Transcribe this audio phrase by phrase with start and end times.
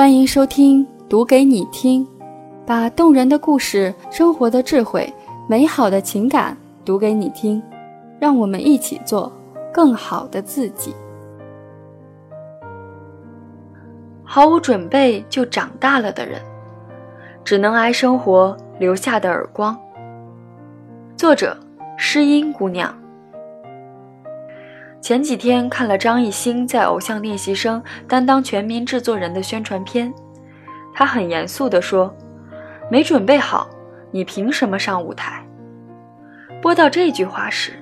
[0.00, 2.02] 欢迎收听《读给你听》，
[2.64, 5.12] 把动人的故事、生活的智慧、
[5.46, 6.56] 美好的情感
[6.86, 7.62] 读给你听，
[8.18, 9.30] 让我们一起做
[9.70, 10.94] 更好的自己。
[14.24, 16.40] 毫无准备就长大了的人，
[17.44, 19.78] 只能挨生活留下的耳光。
[21.14, 21.54] 作者：
[21.98, 22.90] 诗音姑娘。
[25.00, 30.12] 前几天看了张艺兴在《偶像练习生》担当全民制作人的宣传片，
[30.92, 32.14] 他很严肃地说
[32.90, 33.66] ：“没准备好，
[34.10, 35.42] 你凭什么上舞台？”
[36.60, 37.72] 播到这句话时，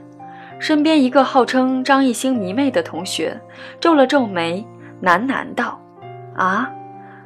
[0.61, 3.39] 身边一个号称张艺兴迷妹的同学
[3.81, 4.65] 皱了皱眉，
[5.03, 5.79] 喃喃道
[6.37, 6.71] ：“啊，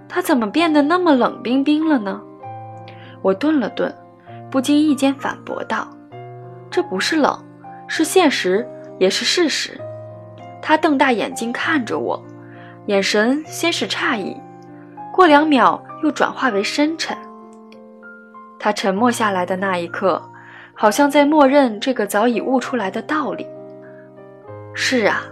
[0.08, 2.18] 他怎么变得那么冷冰冰了呢？”
[3.20, 3.94] 我顿了顿，
[4.50, 5.86] 不经意间反驳道
[6.70, 7.38] ：“这不是冷，
[7.86, 8.66] 是现实。”
[9.02, 9.80] 也是事实。
[10.62, 12.22] 他瞪大眼睛看着我，
[12.86, 14.36] 眼神先是诧异，
[15.12, 17.16] 过两秒又转化为深沉。
[18.60, 20.22] 他沉默下来的那一刻，
[20.72, 23.44] 好像在默认这个早已悟出来的道理。
[24.72, 25.22] 是啊，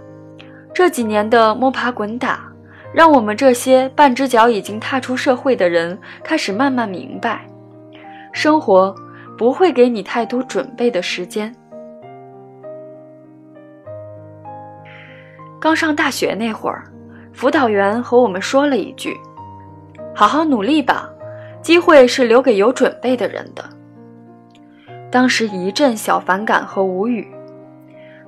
[0.73, 2.41] 这几年的摸爬滚打，
[2.93, 7.47] 让我们这些半只脚已经踏出社会的人，开始慢慢明白，
[8.33, 8.93] 生活
[9.37, 11.55] 不会给你太多准备的时间。
[15.61, 16.85] 刚上大学那会儿，
[17.33, 19.15] 辅导员和我们说了一句
[20.15, 21.07] ：“好好努力吧，
[21.61, 23.63] 机会是留给有准备的人的。”
[25.11, 27.27] 当时一阵小反感和无语，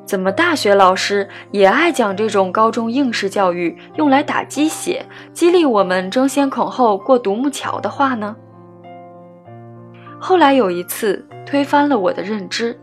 [0.05, 5.03] 怎么大学老师也爱讲这种高中应试教育用来打鸡血、
[5.33, 8.35] 激励我们争先恐后过独木桥的话呢？
[10.19, 12.79] 后来有一次推翻了我的认知，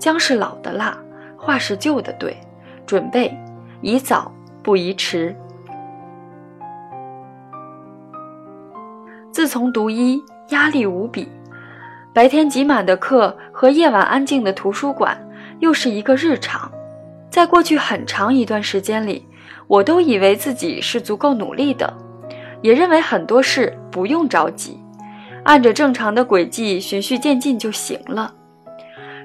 [0.00, 0.98] 姜是老的辣，
[1.36, 2.36] 话是旧的对，
[2.84, 3.32] 准备。
[3.80, 5.34] 宜早不宜迟。
[9.30, 11.28] 自从读医，压力无比，
[12.12, 15.16] 白天挤满的课和夜晚安静的图书馆
[15.60, 16.68] 又是一个日常。
[17.30, 19.24] 在过去很长一段时间里，
[19.68, 21.92] 我都以为自己是足够努力的，
[22.60, 24.80] 也认为很多事不用着急，
[25.44, 28.34] 按着正常的轨迹循序渐进就行了。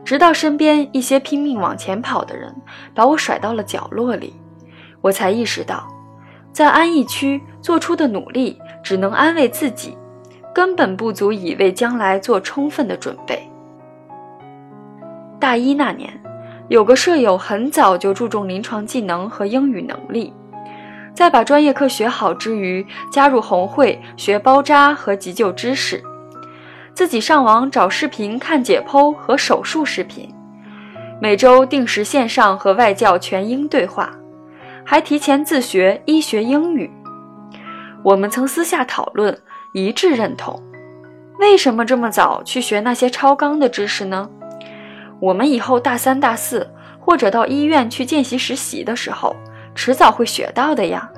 [0.05, 2.53] 直到身边一些拼命往前跑的人
[2.93, 4.35] 把我甩到了角落里。
[5.03, 5.85] 我才意识到，
[6.53, 9.97] 在安逸区做出的努力只能安慰自己，
[10.55, 13.45] 根本不足以为将来做充分的准备。
[15.41, 16.09] 大一那年，
[16.69, 20.33] 有个舍友很早就注重临床技能和英语能力，
[21.13, 26.01] 在把专业课学好之余，加入红会学包扎和急救知识，
[26.93, 30.33] 自己上网找视频看解剖和手术视频，
[31.21, 34.09] 每周定时线上和外教全英对话。
[34.85, 36.91] 还提前自学医学英语，
[38.03, 39.37] 我们曾私下讨论，
[39.73, 40.61] 一致认同。
[41.39, 44.29] 为什么这么早去学那些超纲的知识呢？
[45.19, 49.35] 我们以后大三、大四，或者到医院去见习实习的时候，
[49.73, 51.09] 迟早会学到的呀。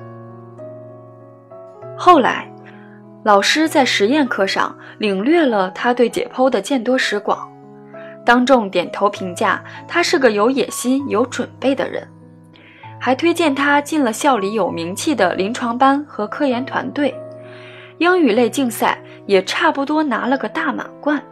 [1.98, 2.50] 后来，
[3.24, 7.50] 老师在实验课上领略了他对解剖的见多识广，
[8.24, 12.06] 当众点头评价他是个有野心、有准备的人。
[13.00, 17.14] 还推荐他进了校里有名气的临床班和科研团队，
[17.98, 21.22] 英语类竞赛也差不多拿了个大满贯。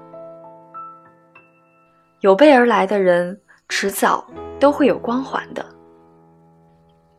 [2.20, 3.38] 有备而来的人，
[3.68, 4.26] 迟早
[4.58, 5.64] 都会有光环的。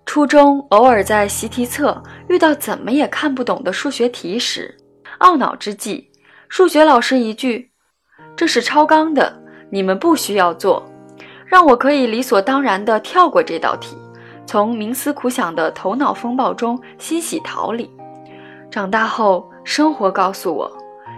[0.06, 4.76] 初中偶尔在习题册遇到怎么也看不懂的数学题时，
[5.20, 6.10] 懊恼之际，
[6.48, 7.72] 数学老师一句
[8.36, 10.86] ：“这是超纲的，你们不需要做”，
[11.46, 13.98] 让我可以理所当然地跳过这道题。
[14.46, 17.90] 从冥思苦想的头脑风暴中欣喜逃离。
[18.70, 20.72] 长大后，生活告诉我，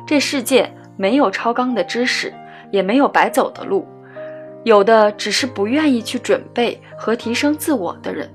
[0.05, 2.33] 这世界没有超纲的知识，
[2.71, 3.85] 也没有白走的路，
[4.63, 8.29] 有的只是不愿意去准备和提升自我的人。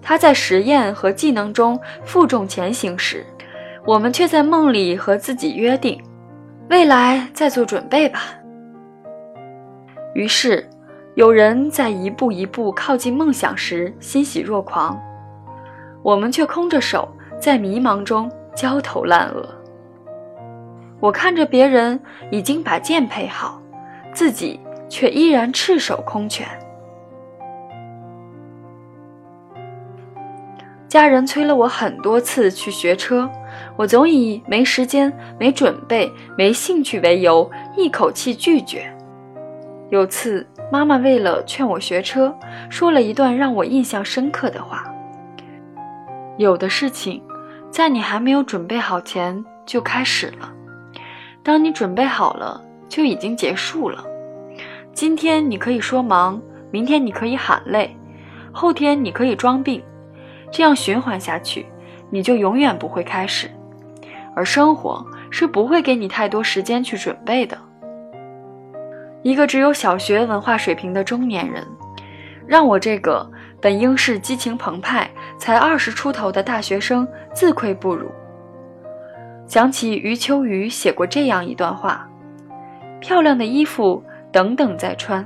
[0.00, 3.26] 他在实验和技能中负重前行时，
[3.84, 6.00] 我们却在梦里和自己约定，
[6.70, 8.20] 未来再做准备吧。
[10.14, 10.68] 于是。
[11.18, 14.96] 有人在一步一步靠近梦想时欣喜若狂，
[16.00, 17.08] 我们却空着手
[17.40, 19.44] 在迷茫中焦头烂额。
[21.00, 21.98] 我看着别人
[22.30, 23.60] 已经把剑配好，
[24.12, 26.46] 自己却依然赤手空拳。
[30.86, 33.28] 家人催了我很多次去学车，
[33.74, 38.88] 我总以没时间、没准备、没兴趣为由，一口气拒绝。
[39.90, 40.46] 有次。
[40.70, 42.36] 妈妈为了劝我学车，
[42.68, 44.84] 说了一段让我印象深刻的话
[46.36, 47.22] ：“有的事情，
[47.70, 50.52] 在你还没有准备好前就开始了，
[51.42, 54.04] 当你准备好了，就已经结束了。
[54.92, 56.38] 今天你可以说忙，
[56.70, 57.96] 明天你可以喊累，
[58.52, 59.82] 后天你可以装病，
[60.52, 61.64] 这样循环下去，
[62.10, 63.50] 你就永远不会开始。
[64.36, 67.56] 而生活是不会给你太多时间去准备的。
[69.22, 71.66] 一个只有小学文化水平的中年人，
[72.46, 73.30] 让我这个。
[73.60, 77.04] 本应是激情澎湃、才二十出头的大学生
[77.34, 78.08] 自愧不如。
[79.48, 82.08] 想起余秋雨写过这样一段话：
[83.00, 84.00] 漂亮的衣服
[84.30, 85.24] 等等再穿，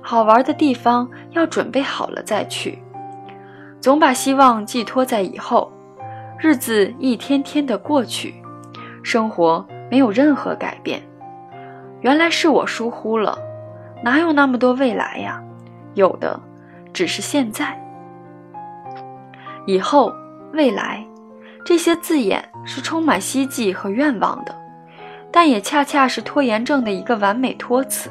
[0.00, 2.78] 好玩的地方要准备好了再去。
[3.80, 5.72] 总把希望寄托在以后，
[6.38, 8.34] 日子一天天的过去，
[9.02, 11.02] 生活没有任何改变。
[12.00, 13.38] 原来是我疏忽了，
[14.02, 15.42] 哪有那么多未来呀？
[15.94, 16.38] 有的。
[16.90, 17.78] 只是现在、
[19.66, 20.12] 以后、
[20.52, 21.06] 未来，
[21.64, 24.52] 这些字眼是充满希冀和愿望的，
[25.30, 28.10] 但也恰恰是拖延症的一个完美托词。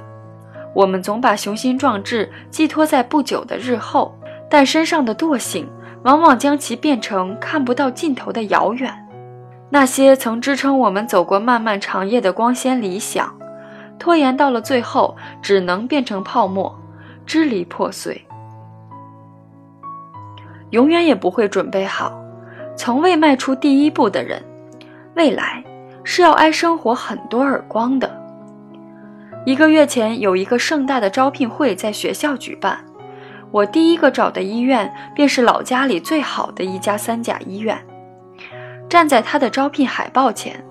[0.73, 4.17] 我们总把雄心壮志寄托在不久的日后，
[4.49, 5.67] 但身上的惰性
[6.03, 8.93] 往往将其变成看不到尽头的遥远。
[9.69, 13.35] 那些曾支撑我们走过漫漫长夜的光鲜理想，
[13.99, 16.73] 拖延到了最后，只能变成泡沫，
[17.25, 18.23] 支离破碎。
[20.71, 22.11] 永远也不会准备好，
[22.75, 24.43] 从未迈出第一步的人，
[25.15, 25.63] 未来
[26.03, 28.09] 是要挨生活很多耳光的。
[29.45, 32.83] 一个月前，有一个盛大的招聘会在学校举办，
[33.49, 37.81] 我第一个找的医院便是老家里最好的一家三甲医院。
[38.89, 40.61] 站在他的招聘海报前，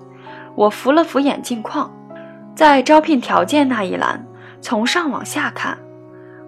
[0.53, 1.91] 我扶了扶眼镜框，
[2.57, 4.25] 在招聘条件那一栏，
[4.61, 5.77] 从上往下看，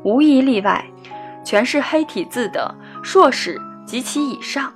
[0.04, 0.84] 无一例外，
[1.46, 2.74] 全是黑体字的。
[3.04, 4.74] 硕士及其以上，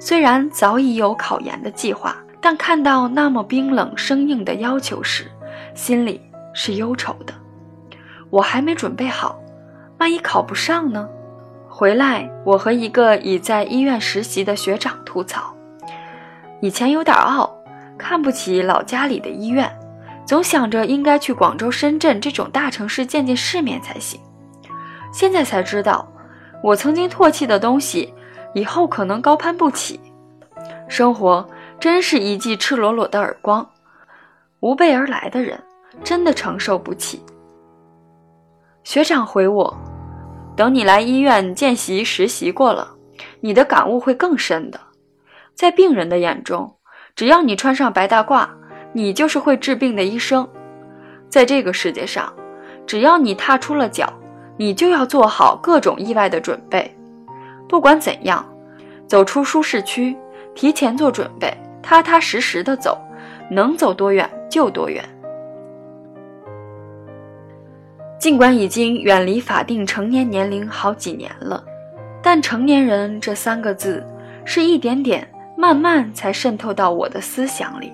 [0.00, 5.30] 虽然早已有考研的计划，但看到那么冰冷生硬的要求时，
[5.74, 6.18] 心里
[6.54, 7.34] 是忧愁的。
[8.30, 9.38] 我还没准备好，
[9.98, 11.06] 万一考不上呢？
[11.68, 15.54] 回来，我和一个已在医院实习的学长吐槽：
[16.62, 17.54] 以前有点傲，
[17.98, 19.70] 看不起老家里的医院，
[20.24, 24.20] 总想着应该去广州、深圳这种大城市见见世面才行。
[25.12, 26.06] 现在才知道。
[26.62, 28.12] 我曾经唾弃的东西，
[28.54, 30.00] 以后可能高攀不起。
[30.88, 31.46] 生活
[31.78, 33.64] 真是一记赤裸裸的耳光，
[34.60, 35.62] 无备而来的人
[36.02, 37.22] 真的承受不起。
[38.82, 39.76] 学长回我
[40.56, 42.90] ：“等你来医院见习实习过了，
[43.40, 44.80] 你的感悟会更深的。
[45.54, 46.74] 在病人的眼中，
[47.16, 48.46] 只要你穿上白大褂，
[48.92, 50.46] 你就是会治病的医生。
[51.28, 52.32] 在这个世界上，
[52.86, 54.12] 只要你踏出了脚。”
[54.58, 56.90] 你就要做好各种意外的准备，
[57.68, 58.42] 不管怎样，
[59.06, 60.16] 走出舒适区，
[60.54, 62.98] 提前做准备，踏踏实实的走，
[63.50, 65.04] 能走多远就多远。
[68.18, 71.62] 尽管已经远离法定成年年龄好几年了，
[72.22, 74.02] 但“成年人”这三个字
[74.46, 77.92] 是一点点、慢慢才渗透到我的思想里。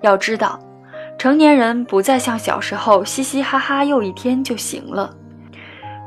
[0.00, 0.58] 要知道，
[1.18, 5.14] 成年人不再像小时候嘻嘻哈哈又一天就行了。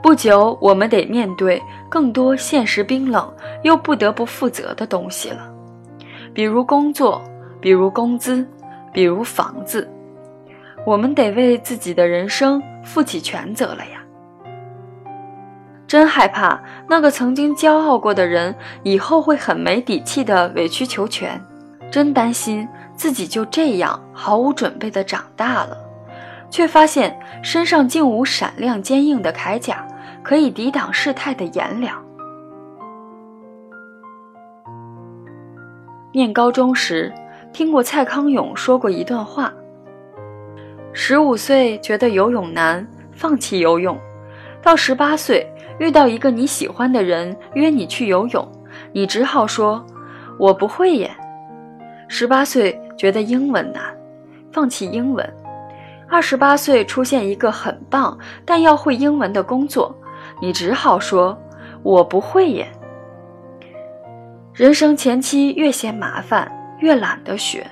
[0.02, 3.32] 不久，我们得面对更多现实冰冷
[3.64, 5.54] 又不得不负责的东西了，
[6.34, 7.22] 比如工作，
[7.60, 8.48] 比如工资，
[8.94, 9.90] 比如房子，
[10.86, 13.99] 我们得为自己的人生负起全责了呀！
[15.90, 21.44] 真害怕那个曾经骄傲过的人以后会很没底气的委曲求全，
[21.90, 25.76] 真担心自己就这样毫无准备的长大了。
[26.48, 29.84] 却发现身上竟无闪亮坚硬的铠甲，
[30.22, 32.00] 可以抵挡世态的炎凉。
[36.14, 37.12] 念高中时，
[37.52, 39.52] 听过蔡康永说过一段话：
[40.94, 43.96] 十五岁觉得游泳难，放弃游泳；
[44.62, 48.48] 到十八岁遇到一个你喜欢的人约你去游泳，
[48.92, 49.84] 你只好说
[50.38, 51.10] “我不会耶”。
[52.08, 53.84] 十八岁觉得英文难，
[54.52, 55.28] 放弃英文。
[56.10, 59.96] 二十八岁出现一个很棒但要会英文的工作，
[60.42, 61.38] 你只好说
[61.82, 62.68] ：“我不会耶。”
[64.54, 67.66] 人生前期越嫌麻烦，越懒得学，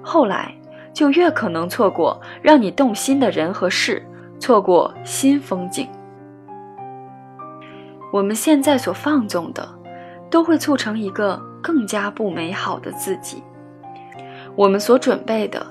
[0.00, 0.54] 后来
[0.94, 4.02] 就越可能错过让你动心的人和事，
[4.38, 5.86] 错过新风景。
[8.12, 9.68] 我们现在所放纵的，
[10.30, 13.42] 都会促成一个更加不美好的自己。
[14.54, 15.66] 我们所准备的。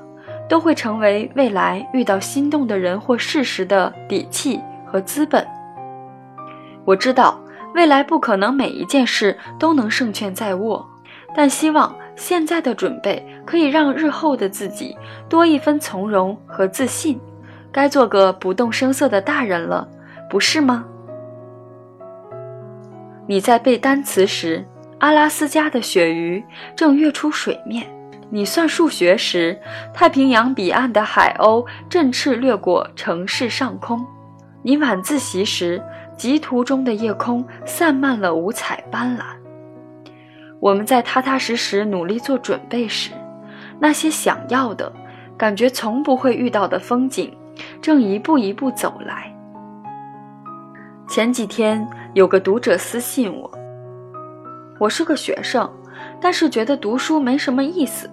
[0.51, 5.47] 都会成为未来遇到心动的人或事时的底气和资本。
[6.83, 7.39] 我知道
[7.73, 10.85] 未来不可能每一件事都能胜券在握，
[11.33, 14.93] 但希望现在的准备可以让日后的自己
[15.29, 17.17] 多一分从容和自信。
[17.71, 19.87] 该做个不动声色的大人了，
[20.29, 20.83] 不是吗？
[23.31, 24.61] 你在背单词时，
[24.99, 26.43] 阿拉斯加的鳕鱼
[26.75, 27.85] 正跃出水面；
[28.29, 29.57] 你算数学时，
[29.93, 33.99] 太平洋彼岸的海鸥振翅掠过城市上空；
[34.61, 35.81] 你晚自习时，
[36.17, 39.21] 极途中的夜空散漫了五彩斑斓。
[40.59, 43.11] 我们在踏踏实实努力做准备时，
[43.79, 44.91] 那些想要的
[45.37, 47.33] 感觉从不会遇到的风景，
[47.81, 49.33] 正一步一步走来。
[51.07, 53.49] 前几天有个读者私信我，
[54.77, 55.71] 我是个学生，
[56.19, 58.09] 但是觉得读书没什么意思。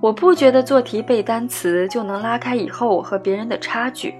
[0.00, 4.14] 我不觉得做题背单词就能拉开以后我和别人的差距，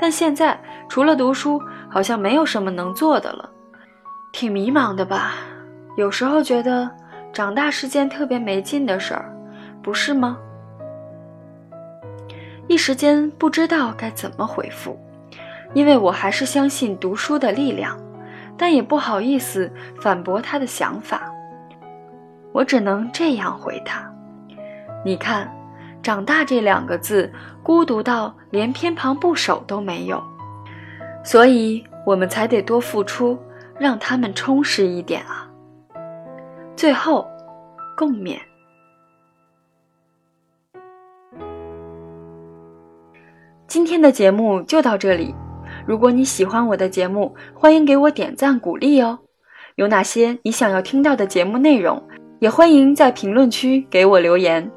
[0.00, 0.58] 但现在
[0.88, 1.60] 除了读书，
[1.90, 3.46] 好像没有什么能做的了，
[4.32, 5.34] 挺迷茫的吧？
[5.98, 6.90] 有时候觉得
[7.34, 9.30] 长大是件特别没劲的事儿，
[9.82, 10.38] 不是吗？
[12.68, 14.98] 一时间不知道该怎么回复。
[15.74, 17.98] 因为我还是相信读书的力量，
[18.58, 19.70] 但也不好意思
[20.00, 21.30] 反驳他的想法。
[22.52, 24.10] 我只能这样回他
[25.04, 25.54] ：“你看，
[26.02, 27.30] 长大这两个字
[27.62, 30.22] 孤独到连偏旁部首都没有，
[31.22, 33.38] 所以我们才得多付出，
[33.78, 35.50] 让他们充实一点啊。”
[36.74, 37.28] 最后，
[37.96, 38.38] 共勉。
[43.66, 45.34] 今天的节目就到这里。
[45.86, 49.18] 如果你喜欢我的节目，欢迎给我点赞鼓励哦。
[49.76, 52.02] 有哪些你想要听到的节目内容，
[52.40, 54.68] 也欢迎在评论区给我留言。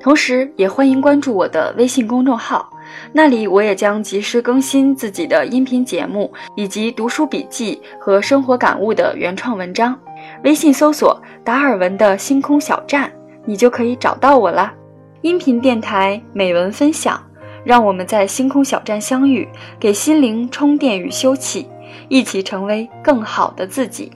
[0.00, 2.68] 同时，也欢迎关注我的微信公众号，
[3.12, 9.96] 那里我也将及时更新自己的音频节目以及读书笔记和生活感悟的原创文章。
[10.44, 13.12] 微信搜索“达尔文的星空小站”，
[13.44, 14.74] 你就可以找到我啦。
[15.20, 17.25] 音频电台美文分享。
[17.66, 19.46] 让我们在星空小站相遇，
[19.80, 21.66] 给心灵充电与休憩，
[22.08, 24.12] 一起成为更好的自己。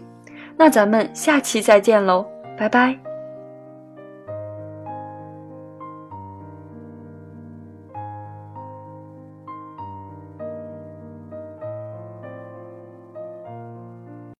[0.56, 2.24] 那咱们下期再见喽，
[2.56, 3.09] 拜拜。